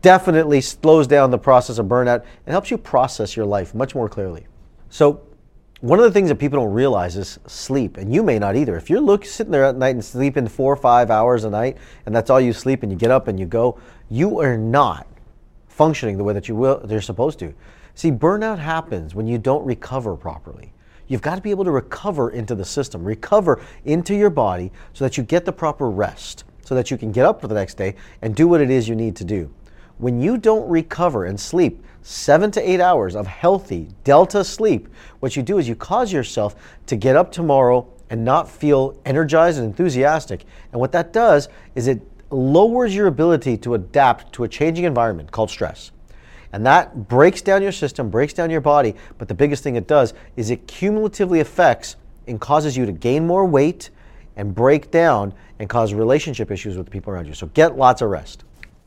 definitely 0.00 0.60
slows 0.60 1.08
down 1.08 1.30
the 1.30 1.38
process 1.38 1.78
of 1.78 1.86
burnout 1.86 2.24
and 2.46 2.52
helps 2.52 2.70
you 2.70 2.78
process 2.78 3.36
your 3.36 3.46
life 3.46 3.74
much 3.74 3.94
more 3.94 4.08
clearly. 4.08 4.46
So, 4.90 5.26
one 5.80 5.98
of 5.98 6.04
the 6.04 6.12
things 6.12 6.28
that 6.28 6.36
people 6.36 6.60
don't 6.60 6.72
realize 6.72 7.16
is 7.16 7.40
sleep, 7.48 7.96
and 7.96 8.14
you 8.14 8.22
may 8.22 8.38
not 8.38 8.54
either. 8.54 8.76
If 8.76 8.88
you're 8.88 9.00
look, 9.00 9.24
sitting 9.24 9.50
there 9.50 9.64
at 9.64 9.76
night 9.76 9.96
and 9.96 10.04
sleeping 10.04 10.46
four 10.46 10.72
or 10.72 10.76
five 10.76 11.10
hours 11.10 11.42
a 11.42 11.50
night, 11.50 11.76
and 12.06 12.14
that's 12.14 12.30
all 12.30 12.40
you 12.40 12.52
sleep, 12.52 12.84
and 12.84 12.92
you 12.92 12.96
get 12.96 13.10
up 13.10 13.26
and 13.26 13.40
you 13.40 13.46
go, 13.46 13.80
you 14.08 14.38
are 14.38 14.56
not 14.56 15.08
functioning 15.66 16.16
the 16.16 16.22
way 16.22 16.34
that 16.34 16.46
you 16.46 16.54
will, 16.54 16.86
you're 16.88 17.00
supposed 17.00 17.40
to. 17.40 17.52
See, 17.96 18.12
burnout 18.12 18.60
happens 18.60 19.16
when 19.16 19.26
you 19.26 19.38
don't 19.38 19.64
recover 19.64 20.14
properly. 20.14 20.72
You've 21.12 21.20
got 21.20 21.34
to 21.34 21.42
be 21.42 21.50
able 21.50 21.64
to 21.64 21.70
recover 21.70 22.30
into 22.30 22.54
the 22.54 22.64
system, 22.64 23.04
recover 23.04 23.60
into 23.84 24.14
your 24.14 24.30
body 24.30 24.72
so 24.94 25.04
that 25.04 25.18
you 25.18 25.22
get 25.22 25.44
the 25.44 25.52
proper 25.52 25.90
rest, 25.90 26.44
so 26.64 26.74
that 26.74 26.90
you 26.90 26.96
can 26.96 27.12
get 27.12 27.26
up 27.26 27.38
for 27.38 27.48
the 27.48 27.54
next 27.54 27.74
day 27.74 27.96
and 28.22 28.34
do 28.34 28.48
what 28.48 28.62
it 28.62 28.70
is 28.70 28.88
you 28.88 28.96
need 28.96 29.14
to 29.16 29.24
do. 29.24 29.52
When 29.98 30.22
you 30.22 30.38
don't 30.38 30.66
recover 30.70 31.26
and 31.26 31.38
sleep 31.38 31.84
seven 32.00 32.50
to 32.52 32.66
eight 32.66 32.80
hours 32.80 33.14
of 33.14 33.26
healthy 33.26 33.88
delta 34.04 34.42
sleep, 34.42 34.88
what 35.20 35.36
you 35.36 35.42
do 35.42 35.58
is 35.58 35.68
you 35.68 35.76
cause 35.76 36.10
yourself 36.10 36.56
to 36.86 36.96
get 36.96 37.14
up 37.14 37.30
tomorrow 37.30 37.86
and 38.08 38.24
not 38.24 38.50
feel 38.50 38.98
energized 39.04 39.58
and 39.58 39.66
enthusiastic. 39.66 40.46
And 40.72 40.80
what 40.80 40.92
that 40.92 41.12
does 41.12 41.50
is 41.74 41.88
it 41.88 42.00
lowers 42.30 42.94
your 42.94 43.08
ability 43.08 43.58
to 43.58 43.74
adapt 43.74 44.32
to 44.32 44.44
a 44.44 44.48
changing 44.48 44.86
environment 44.86 45.30
called 45.30 45.50
stress. 45.50 45.92
And 46.52 46.64
that 46.66 47.08
breaks 47.08 47.40
down 47.40 47.62
your 47.62 47.72
system, 47.72 48.10
breaks 48.10 48.32
down 48.32 48.50
your 48.50 48.60
body. 48.60 48.94
But 49.18 49.28
the 49.28 49.34
biggest 49.34 49.62
thing 49.62 49.76
it 49.76 49.86
does 49.86 50.14
is 50.36 50.50
it 50.50 50.66
cumulatively 50.66 51.40
affects 51.40 51.96
and 52.26 52.40
causes 52.40 52.76
you 52.76 52.86
to 52.86 52.92
gain 52.92 53.26
more 53.26 53.46
weight 53.46 53.90
and 54.36 54.54
break 54.54 54.90
down 54.90 55.34
and 55.58 55.68
cause 55.68 55.94
relationship 55.94 56.50
issues 56.50 56.76
with 56.76 56.86
the 56.86 56.92
people 56.92 57.12
around 57.12 57.26
you. 57.26 57.34
So 57.34 57.46
get 57.48 57.76
lots 57.76 58.02
of 58.02 58.10
rest. 58.10 58.44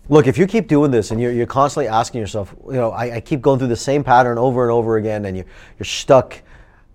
Look, 0.07 0.27
if 0.27 0.38
you 0.38 0.45
keep 0.45 0.67
doing 0.67 0.91
this 0.91 1.10
and 1.10 1.19
you're, 1.19 1.31
you're 1.31 1.48
constantly 1.48 1.88
asking 1.88 2.22
yourself, 2.22 2.53
you 2.67 2.74
know, 2.74 2.91
I, 2.91 3.15
I 3.15 3.19
keep 3.19 3.41
going 3.41 3.57
through 3.57 3.69
the 3.69 3.75
same 3.75 4.03
pattern 4.03 4.38
over 4.38 4.63
and 4.63 4.72
over 4.72 4.98
again 4.98 5.25
and 5.25 5.36
you're, 5.36 5.48
you're 5.79 5.86
stuck 5.86 6.41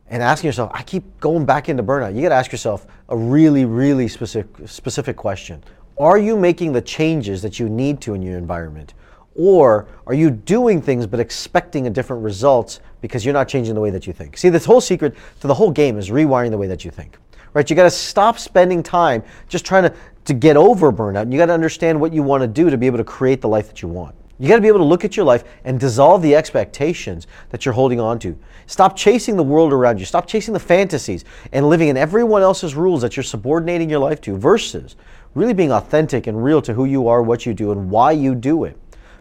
and 0.08 0.22
asking 0.22 0.48
yourself, 0.48 0.70
I 0.74 0.82
keep 0.82 1.18
going 1.20 1.44
back 1.44 1.68
into 1.68 1.82
burnout, 1.82 2.14
you 2.14 2.22
got 2.22 2.30
to 2.30 2.34
ask 2.34 2.52
yourself 2.52 2.86
a 3.08 3.16
really, 3.16 3.64
really 3.64 4.06
specific, 4.08 4.68
specific 4.68 5.16
question. 5.16 5.62
Are 5.98 6.18
you 6.18 6.36
making 6.36 6.72
the 6.72 6.82
changes 6.82 7.42
that 7.42 7.58
you 7.58 7.68
need 7.68 8.00
to 8.02 8.14
in 8.14 8.22
your 8.22 8.38
environment? 8.38 8.94
Or 9.36 9.86
are 10.06 10.14
you 10.14 10.30
doing 10.30 10.82
things 10.82 11.06
but 11.06 11.20
expecting 11.20 11.86
a 11.86 11.90
different 11.90 12.22
results 12.22 12.80
because 13.00 13.24
you're 13.24 13.34
not 13.34 13.48
changing 13.48 13.74
the 13.74 13.80
way 13.80 13.90
that 13.90 14.06
you 14.06 14.12
think? 14.12 14.36
See, 14.36 14.48
this 14.48 14.64
whole 14.64 14.80
secret 14.80 15.14
to 15.40 15.46
the 15.46 15.54
whole 15.54 15.70
game 15.70 15.98
is 15.98 16.10
rewiring 16.10 16.50
the 16.50 16.58
way 16.58 16.66
that 16.66 16.84
you 16.84 16.90
think. 16.90 17.16
Right? 17.52 17.68
You 17.68 17.74
got 17.74 17.84
to 17.84 17.90
stop 17.90 18.38
spending 18.38 18.82
time 18.82 19.22
just 19.48 19.64
trying 19.64 19.84
to, 19.84 19.94
to 20.26 20.34
get 20.34 20.56
over 20.56 20.92
burnout. 20.92 21.32
You 21.32 21.38
got 21.38 21.46
to 21.46 21.52
understand 21.52 22.00
what 22.00 22.12
you 22.12 22.22
want 22.22 22.42
to 22.42 22.46
do 22.46 22.70
to 22.70 22.76
be 22.76 22.86
able 22.86 22.98
to 22.98 23.04
create 23.04 23.40
the 23.40 23.48
life 23.48 23.66
that 23.68 23.82
you 23.82 23.88
want. 23.88 24.14
You 24.38 24.48
got 24.48 24.54
to 24.54 24.62
be 24.62 24.68
able 24.68 24.78
to 24.78 24.84
look 24.84 25.04
at 25.04 25.16
your 25.16 25.26
life 25.26 25.44
and 25.64 25.78
dissolve 25.78 26.22
the 26.22 26.34
expectations 26.34 27.26
that 27.50 27.66
you're 27.66 27.74
holding 27.74 28.00
on 28.00 28.18
to. 28.20 28.38
Stop 28.66 28.96
chasing 28.96 29.36
the 29.36 29.42
world 29.42 29.72
around 29.72 29.98
you. 29.98 30.06
Stop 30.06 30.26
chasing 30.26 30.54
the 30.54 30.60
fantasies 30.60 31.24
and 31.52 31.68
living 31.68 31.88
in 31.88 31.96
everyone 31.98 32.40
else's 32.40 32.74
rules 32.74 33.02
that 33.02 33.16
you're 33.16 33.24
subordinating 33.24 33.90
your 33.90 33.98
life 33.98 34.20
to 34.22 34.38
versus 34.38 34.96
really 35.34 35.52
being 35.52 35.72
authentic 35.72 36.26
and 36.26 36.42
real 36.42 36.62
to 36.62 36.72
who 36.72 36.86
you 36.86 37.06
are, 37.06 37.22
what 37.22 37.44
you 37.44 37.52
do, 37.52 37.70
and 37.70 37.90
why 37.90 38.12
you 38.12 38.34
do 38.34 38.64
it. 38.64 38.78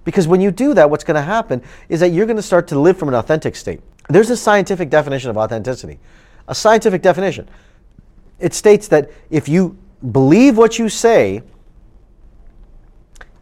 Because 0.10 0.28
when 0.28 0.42
you 0.42 0.50
do 0.50 0.74
that, 0.74 0.90
what's 0.90 1.04
going 1.04 1.18
to 1.18 1.22
happen 1.22 1.62
is 1.88 2.00
that 2.00 2.08
you're 2.08 2.26
going 2.26 2.36
to 2.36 2.42
start 2.42 2.68
to 2.70 2.80
live 2.80 2.98
from 2.98 3.10
an 3.10 3.14
authentic 3.14 3.56
state. 3.56 3.80
There's 4.08 4.32
a 4.32 4.36
scientific 4.36 4.90
definition 4.90 5.30
of 5.30 5.38
authenticity. 5.38 6.00
A 6.48 6.56
scientific 6.56 7.04
definition. 7.04 7.48
It 8.40 8.56
states 8.56 8.88
that 8.88 9.12
if 9.30 9.48
you 9.48 9.78
believe 10.12 10.58
what 10.58 10.80
you 10.80 10.90
say 10.90 11.44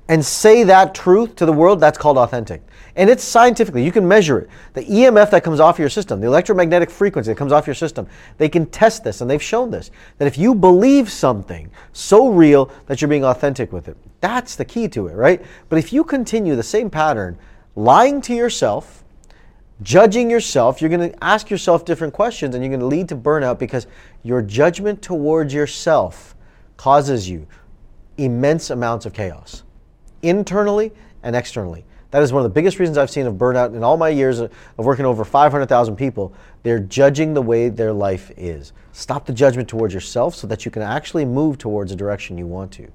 and 0.10 0.24
say 0.24 0.64
that 0.64 0.96
truth 0.96 1.36
to 1.36 1.46
the 1.46 1.54
world, 1.54 1.80
that's 1.80 1.98
called 1.98 2.18
authentic. 2.18 2.62
And 2.96 3.10
it's 3.10 3.24
scientifically, 3.24 3.84
you 3.84 3.92
can 3.92 4.08
measure 4.08 4.40
it. 4.40 4.50
The 4.74 4.84
EMF 4.84 5.30
that 5.32 5.44
comes 5.44 5.60
off 5.60 5.78
your 5.78 5.90
system, 5.90 6.22
the 6.22 6.28
electromagnetic 6.28 6.90
frequency 6.90 7.32
that 7.32 7.38
comes 7.38 7.52
off 7.52 7.68
your 7.68 7.76
system, 7.76 8.08
they 8.38 8.50
can 8.50 8.66
test 8.68 9.04
this 9.04 9.22
and 9.22 9.30
they've 9.30 9.44
shown 9.44 9.70
this. 9.70 9.92
That 10.18 10.28
if 10.28 10.38
you 10.38 10.56
believe 10.56 11.12
something 11.12 11.70
so 11.94 12.30
real 12.30 12.72
that 12.88 13.02
you're 13.02 13.10
being 13.10 13.26
authentic 13.26 13.72
with 13.72 13.88
it, 13.88 13.98
that's 14.22 14.56
the 14.56 14.66
key 14.66 14.88
to 14.90 15.08
it, 15.08 15.14
right? 15.14 15.44
But 15.70 15.80
if 15.80 15.92
you 15.92 16.04
continue 16.04 16.56
the 16.56 16.64
same 16.64 16.90
pattern, 16.90 17.38
lying 17.76 18.22
to 18.22 18.34
yourself, 18.34 19.04
Judging 19.84 20.32
yourself, 20.32 20.82
you're 20.82 20.90
going 20.90 21.12
to 21.12 21.24
ask 21.24 21.52
yourself 21.52 21.86
different 21.86 22.14
questions 22.14 22.56
and 22.56 22.64
you're 22.64 22.70
going 22.70 22.80
to 22.80 22.88
lead 22.88 23.08
to 23.10 23.16
burnout 23.16 23.60
because 23.60 23.86
your 24.24 24.42
judgment 24.42 25.04
towards 25.04 25.54
yourself 25.54 26.36
causes 26.78 27.30
you 27.30 27.46
immense 28.18 28.72
amounts 28.72 29.06
of 29.06 29.14
chaos, 29.14 29.64
internally 30.22 30.92
and 31.24 31.36
externally. 31.36 31.86
That 32.12 32.24
is 32.24 32.32
one 32.32 32.40
of 32.40 32.50
the 32.50 32.54
biggest 32.54 32.80
reasons 32.80 32.98
I've 32.98 33.10
seen 33.10 33.28
of 33.28 33.36
burnout 33.36 33.76
in 33.76 33.84
all 33.84 33.98
my 33.98 34.10
years 34.10 34.40
of 34.40 34.52
working 34.78 35.06
over 35.06 35.26
500,000 35.26 35.96
people. 35.98 36.34
They're 36.64 36.80
judging 36.80 37.34
the 37.34 37.42
way 37.42 37.70
their 37.70 37.92
life 37.92 38.32
is. 38.38 38.72
Stop 38.94 39.26
the 39.26 39.34
judgment 39.34 39.68
towards 39.68 39.94
yourself 39.94 40.34
so 40.34 40.48
that 40.48 40.64
you 40.64 40.72
can 40.72 40.82
actually 40.82 41.26
move 41.26 41.58
towards 41.58 41.92
a 41.92 41.96
direction 41.96 42.38
you 42.38 42.48
want 42.48 42.72
to. 42.74 42.90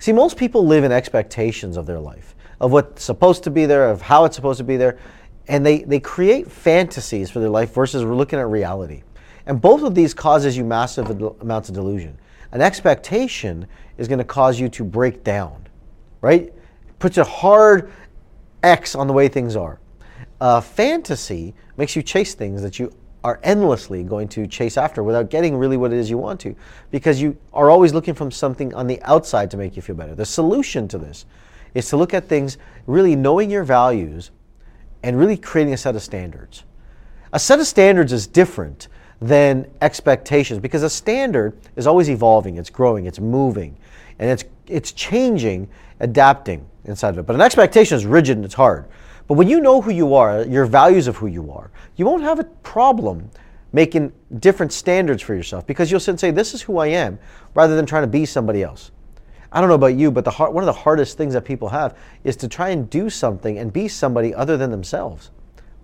See, 0.00 0.12
most 0.12 0.36
people 0.36 0.66
live 0.66 0.84
in 0.84 0.92
expectations 0.92 1.76
of 1.76 1.86
their 1.86 2.00
life, 2.00 2.34
of 2.60 2.72
what's 2.72 3.02
supposed 3.02 3.44
to 3.44 3.50
be 3.50 3.64
there, 3.66 3.88
of 3.88 4.02
how 4.02 4.24
it's 4.24 4.36
supposed 4.36 4.58
to 4.58 4.64
be 4.64 4.76
there, 4.76 4.98
and 5.46 5.64
they, 5.64 5.82
they 5.82 6.00
create 6.00 6.50
fantasies 6.50 7.30
for 7.30 7.40
their 7.40 7.48
life 7.48 7.72
versus 7.72 8.02
looking 8.02 8.38
at 8.38 8.48
reality. 8.48 9.02
And 9.46 9.60
both 9.60 9.82
of 9.82 9.94
these 9.94 10.14
causes 10.14 10.56
you 10.56 10.64
massive 10.64 11.08
amounts 11.40 11.68
of 11.68 11.74
delusion. 11.74 12.18
An 12.52 12.60
expectation 12.60 13.66
is 13.96 14.08
going 14.08 14.18
to 14.18 14.24
cause 14.24 14.60
you 14.60 14.68
to 14.70 14.84
break 14.84 15.24
down, 15.24 15.66
right? 16.20 16.52
Puts 16.98 17.18
a 17.18 17.24
hard 17.24 17.92
X 18.62 18.94
on 18.94 19.06
the 19.06 19.12
way 19.12 19.28
things 19.28 19.56
are. 19.56 19.78
Uh, 20.40 20.60
fantasy 20.60 21.54
makes 21.76 21.96
you 21.96 22.02
chase 22.02 22.34
things 22.34 22.62
that 22.62 22.78
you 22.78 22.92
are 23.24 23.40
endlessly 23.42 24.04
going 24.04 24.28
to 24.28 24.46
chase 24.46 24.76
after 24.76 25.02
without 25.02 25.30
getting 25.30 25.56
really 25.56 25.76
what 25.76 25.92
it 25.92 25.98
is 25.98 26.08
you 26.08 26.16
want 26.16 26.38
to 26.40 26.54
because 26.90 27.20
you 27.20 27.36
are 27.52 27.70
always 27.70 27.92
looking 27.92 28.14
from 28.14 28.30
something 28.30 28.72
on 28.74 28.86
the 28.86 29.02
outside 29.02 29.50
to 29.50 29.56
make 29.56 29.74
you 29.74 29.82
feel 29.82 29.96
better. 29.96 30.14
The 30.14 30.24
solution 30.24 30.86
to 30.88 30.98
this 30.98 31.26
is 31.74 31.88
to 31.88 31.96
look 31.96 32.14
at 32.14 32.28
things 32.28 32.58
really 32.86 33.16
knowing 33.16 33.50
your 33.50 33.64
values 33.64 34.30
and 35.02 35.18
really 35.18 35.36
creating 35.36 35.74
a 35.74 35.76
set 35.76 35.96
of 35.96 36.02
standards. 36.02 36.64
A 37.32 37.38
set 37.38 37.60
of 37.60 37.66
standards 37.66 38.12
is 38.12 38.26
different 38.26 38.88
than 39.20 39.68
expectations 39.82 40.60
because 40.60 40.82
a 40.82 40.90
standard 40.90 41.58
is 41.76 41.86
always 41.86 42.08
evolving, 42.08 42.56
it's 42.56 42.70
growing, 42.70 43.06
it's 43.06 43.20
moving, 43.20 43.76
and 44.18 44.30
it's 44.30 44.44
it's 44.66 44.92
changing, 44.92 45.68
adapting 46.00 46.66
inside 46.88 47.10
of 47.10 47.18
it. 47.18 47.26
But 47.26 47.36
an 47.36 47.42
expectation 47.42 47.96
is 47.96 48.06
rigid 48.06 48.36
and 48.36 48.44
it's 48.44 48.54
hard. 48.54 48.86
But 49.26 49.34
when 49.34 49.48
you 49.48 49.60
know 49.60 49.80
who 49.80 49.90
you 49.90 50.14
are, 50.14 50.42
your 50.42 50.64
values 50.64 51.06
of 51.06 51.16
who 51.16 51.26
you 51.26 51.52
are, 51.52 51.70
you 51.96 52.06
won't 52.06 52.22
have 52.22 52.40
a 52.40 52.44
problem 52.44 53.30
making 53.72 54.12
different 54.38 54.72
standards 54.72 55.22
for 55.22 55.34
yourself 55.34 55.66
because 55.66 55.90
you'll 55.90 56.00
say, 56.00 56.30
This 56.30 56.54
is 56.54 56.62
who 56.62 56.78
I 56.78 56.88
am, 56.88 57.18
rather 57.54 57.76
than 57.76 57.84
trying 57.84 58.04
to 58.04 58.08
be 58.08 58.24
somebody 58.24 58.62
else. 58.62 58.90
I 59.52 59.60
don't 59.60 59.68
know 59.68 59.74
about 59.74 59.94
you, 59.94 60.10
but 60.10 60.24
the 60.24 60.30
hard, 60.30 60.52
one 60.52 60.62
of 60.62 60.66
the 60.66 60.80
hardest 60.80 61.16
things 61.16 61.34
that 61.34 61.44
people 61.44 61.68
have 61.68 61.96
is 62.24 62.36
to 62.36 62.48
try 62.48 62.70
and 62.70 62.88
do 62.88 63.08
something 63.08 63.58
and 63.58 63.72
be 63.72 63.88
somebody 63.88 64.34
other 64.34 64.56
than 64.56 64.70
themselves. 64.70 65.30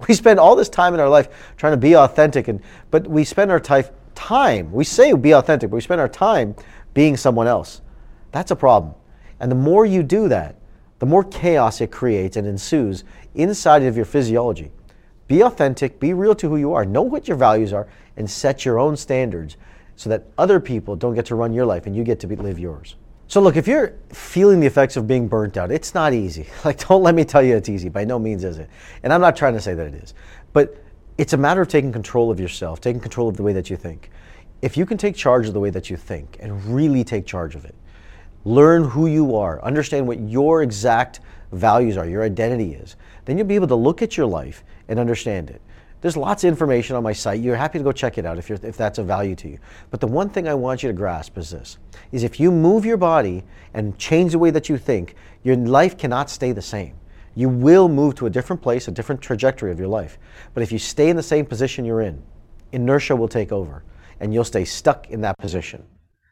We 0.09 0.15
spend 0.15 0.41
all 0.41 0.57
this 0.57 0.69
time 0.69 0.93
in 0.93 0.99
our 0.99 1.09
life 1.09 1.55
trying 1.57 1.73
to 1.73 1.77
be 1.79 1.95
authentic, 1.95 2.49
and 2.49 2.61
but 2.91 3.07
we 3.07 3.25
spend 3.25 3.51
our 3.51 3.61
time. 3.61 4.73
We 4.73 4.85
say 4.85 5.13
be 5.13 5.33
authentic, 5.33 5.71
but 5.71 5.77
we 5.77 5.81
spend 5.83 6.01
our 6.01 6.09
time 6.09 6.57
being 6.95 7.17
someone 7.17 7.47
else. 7.47 7.81
That's 8.33 8.51
a 8.51 8.57
problem. 8.57 8.95
And 9.39 9.51
the 9.51 9.57
more 9.57 9.87
you 9.87 10.03
do 10.03 10.29
that, 10.29 10.57
the 11.05 11.11
more 11.11 11.25
chaos 11.25 11.83
it 11.83 11.91
creates 11.91 12.39
and 12.39 12.47
ensues 12.47 13.05
inside 13.35 13.83
of 13.83 13.95
your 13.95 14.07
physiology. 14.07 14.73
Be 15.29 15.43
authentic, 15.43 16.01
be 16.01 16.15
real 16.15 16.35
to 16.37 16.49
who 16.49 16.57
you 16.57 16.73
are, 16.73 16.87
know 16.87 17.03
what 17.03 17.29
your 17.29 17.37
values 17.37 17.75
are, 17.75 17.87
and 18.17 18.31
set 18.31 18.65
your 18.65 18.79
own 18.79 18.97
standards 18.97 19.59
so 19.97 20.09
that 20.09 20.25
other 20.39 20.59
people 20.59 20.97
don't 20.97 21.15
get 21.15 21.27
to 21.27 21.35
run 21.35 21.53
your 21.53 21.67
life 21.67 21.85
and 21.85 21.95
you 21.95 22.05
get 22.05 22.21
to 22.21 22.27
be, 22.27 22.37
live 22.37 22.59
yours. 22.59 22.97
So, 23.29 23.43
look, 23.43 23.55
if 23.55 23.69
you're 23.69 23.99
feeling 24.15 24.61
the 24.61 24.67
effects 24.67 24.97
of 24.97 25.07
being 25.07 25.29
burnt 25.29 25.59
out, 25.59 25.71
it's 25.71 25.93
not 25.93 26.15
easy. 26.15 26.47
Like, 26.65 26.89
don't 26.89 27.03
let 27.03 27.15
me 27.15 27.27
tell 27.27 27.43
you 27.43 27.55
it's 27.55 27.69
easy. 27.69 27.91
By 27.91 28.07
no 28.07 28.19
means 28.19 28.43
is 28.43 28.57
it. 28.57 28.71
And 29.03 29.13
I'm 29.13 29.21
not 29.21 29.37
trying 29.37 29.53
to 29.53 29.61
say 29.61 29.75
that 29.75 29.87
it 29.87 29.95
is. 29.97 30.15
But 30.55 30.83
it's 31.19 31.35
a 31.35 31.37
matter 31.37 31.61
of 31.61 31.69
taking 31.69 31.93
control 31.93 32.31
of 32.31 32.41
yourself, 32.41 32.81
taking 32.81 33.03
control 33.03 33.29
of 33.29 33.37
the 33.37 33.43
way 33.43 33.53
that 33.53 33.69
you 33.69 33.77
think. 33.77 34.11
If 34.63 34.79
you 34.79 34.87
can 34.87 34.97
take 34.97 35.17
charge 35.17 35.49
of 35.49 35.53
the 35.53 35.61
way 35.61 35.69
that 35.69 35.91
you 35.91 35.99
think 35.99 36.39
and 36.41 36.65
really 36.65 37.05
take 37.05 37.27
charge 37.27 37.55
of 37.57 37.67
it, 37.67 37.75
learn 38.45 38.85
who 38.85 39.07
you 39.07 39.37
are, 39.37 39.63
understand 39.63 40.07
what 40.07 40.21
your 40.21 40.63
exact 40.63 41.21
values 41.53 41.97
are, 41.97 42.07
your 42.07 42.23
identity 42.23 42.75
is, 42.75 42.97
then 43.25 43.39
you'll 43.39 43.47
be 43.47 43.55
able 43.55 43.69
to 43.69 43.75
look 43.75 44.03
at 44.03 44.17
your 44.17 44.27
life 44.27 44.65
and 44.89 44.99
understand 44.99 45.51
it. 45.51 45.61
There's 46.01 46.19
lots 46.19 46.45
of 46.45 46.49
information 46.49 46.97
on 46.97 47.03
my 47.03 47.15
site. 47.15 47.41
You're 47.41 47.57
happy 47.57 47.79
to 47.79 47.85
go 47.85 47.91
check 47.91 48.19
it 48.19 48.27
out 48.27 48.37
if, 48.37 48.51
if 48.51 48.77
that's 48.77 48.99
of 48.99 49.07
value 49.07 49.35
to 49.37 49.49
you. 49.49 49.59
But 49.91 50.01
the 50.01 50.07
one 50.07 50.29
thing 50.29 50.47
I 50.47 50.53
want 50.53 50.83
you 50.83 50.91
to 50.91 50.93
grasp 50.93 51.39
is 51.39 51.49
this, 51.49 51.79
is 52.13 52.25
if 52.25 52.39
you 52.39 52.51
move 52.51 52.85
your 52.85 52.99
body 52.99 53.43
and 53.73 53.99
change 53.99 54.33
the 54.33 54.39
way 54.39 54.51
that 54.51 54.69
you 54.69 54.77
think, 54.77 55.15
your 55.45 55.57
life 55.57 55.97
cannot 55.97 56.29
stay 56.29 56.53
the 56.53 56.61
same. 56.61 56.95
You 57.35 57.49
will 57.49 57.89
move 57.89 58.17
to 58.17 58.27
a 58.27 58.31
different 58.31 58.61
place, 58.61 58.87
a 58.87 58.91
different 58.91 59.23
trajectory 59.23 59.73
of 59.73 59.79
your 59.79 59.89
life. 59.89 60.19
But 60.53 60.63
if 60.63 60.71
you 60.71 60.79
stay 60.79 61.09
in 61.09 61.17
the 61.17 61.23
same 61.23 61.47
position 61.47 61.87
you're 61.87 62.03
in, 62.03 62.23
inertia 62.73 63.17
will 63.17 63.29
take 63.29 63.51
over 63.51 63.83
and 64.21 64.35
you'll 64.35 64.45
stay 64.45 64.67
stuck 64.67 65.09
in 65.09 65.23
that 65.23 65.39
position. 65.39 65.85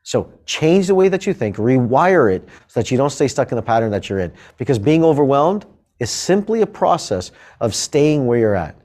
So 0.02 0.32
change 0.46 0.88
the 0.88 0.94
way 0.94 1.08
that 1.08 1.26
you 1.26 1.32
think, 1.32 1.56
rewire 1.56 2.32
it 2.34 2.48
so 2.66 2.80
that 2.80 2.90
you 2.90 2.96
don't 2.96 3.10
stay 3.10 3.28
stuck 3.28 3.52
in 3.52 3.56
the 3.56 3.62
pattern 3.62 3.90
that 3.92 4.08
you're 4.08 4.18
in. 4.18 4.32
Because 4.58 4.78
being 4.78 5.04
overwhelmed 5.04 5.66
is 6.00 6.10
simply 6.10 6.62
a 6.62 6.66
process 6.66 7.30
of 7.60 7.74
staying 7.74 8.26
where 8.26 8.38
you're 8.38 8.56
at. 8.56 8.76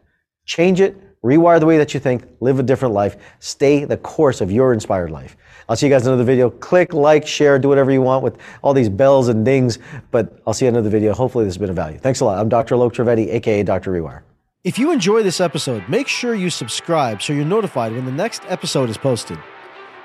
Change 0.45 0.79
it, 0.79 0.95
rewire 1.23 1.59
the 1.59 1.65
way 1.65 1.77
that 1.77 1.93
you 1.93 1.99
think, 1.99 2.23
live 2.39 2.59
a 2.59 2.63
different 2.63 2.93
life, 2.93 3.17
stay 3.39 3.83
the 3.83 3.97
course 3.97 4.41
of 4.41 4.51
your 4.51 4.73
inspired 4.73 5.09
life. 5.09 5.35
I'll 5.67 5.75
see 5.75 5.87
you 5.87 5.91
guys 5.91 6.03
in 6.03 6.13
another 6.13 6.23
video. 6.23 6.49
Click, 6.49 6.93
like, 6.93 7.27
share, 7.27 7.59
do 7.59 7.67
whatever 7.67 7.91
you 7.91 8.01
want 8.01 8.23
with 8.23 8.37
all 8.61 8.73
these 8.73 8.87
bells 8.87 9.27
and 9.27 9.43
dings, 9.43 9.79
but 10.11 10.39
I'll 10.45 10.53
see 10.53 10.65
you 10.65 10.69
in 10.69 10.75
another 10.75 10.89
video. 10.89 11.13
Hopefully 11.13 11.43
this 11.43 11.55
has 11.55 11.57
been 11.57 11.69
of 11.69 11.75
value. 11.75 11.97
Thanks 11.97 12.21
a 12.21 12.25
lot. 12.25 12.39
I'm 12.39 12.47
Dr. 12.47 12.75
Alok 12.75 12.93
Trivedi, 12.93 13.33
aka 13.33 13.63
Dr. 13.63 13.91
Rewire. 13.91 14.21
If 14.63 14.77
you 14.79 14.91
enjoy 14.91 15.23
this 15.23 15.41
episode, 15.41 15.87
make 15.89 16.07
sure 16.07 16.35
you 16.35 16.49
subscribe 16.49 17.21
so 17.21 17.33
you're 17.33 17.45
notified 17.45 17.93
when 17.93 18.05
the 18.05 18.11
next 18.11 18.43
episode 18.47 18.89
is 18.89 18.97
posted. 18.97 19.37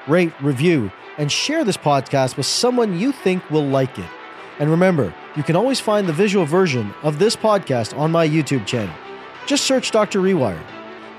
Rate, 0.09 0.32
review, 0.40 0.90
and 1.18 1.30
share 1.30 1.64
this 1.64 1.76
podcast 1.76 2.37
with 2.37 2.47
someone 2.47 2.99
you 2.99 3.12
think 3.12 3.49
will 3.50 3.66
like 3.66 3.99
it. 3.99 4.09
And 4.59 4.71
remember, 4.71 5.14
you 5.37 5.42
can 5.42 5.56
always 5.56 5.80
find 5.80 6.09
the 6.09 6.12
visual 6.12 6.44
version 6.44 6.92
of 7.02 7.18
this 7.18 7.37
podcast 7.37 7.97
on 7.97 8.11
my 8.11 8.28
YouTube 8.28 8.66
channel. 8.66 8.94
Just 9.47 9.64
search 9.64 9.90
Dr. 9.90 10.21
Rewire. 10.21 10.62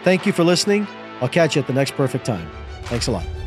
Thank 0.03 0.25
you 0.25 0.33
for 0.33 0.43
listening. 0.43 0.87
I'll 1.21 1.29
catch 1.29 1.55
you 1.55 1.61
at 1.61 1.67
the 1.67 1.73
next 1.73 1.91
perfect 1.91 2.25
time. 2.25 2.49
Thanks 2.83 3.07
a 3.07 3.11
lot. 3.11 3.42